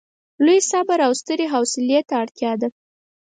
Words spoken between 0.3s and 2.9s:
لوی صبر او سترې حوصلې ته اړتیا ده.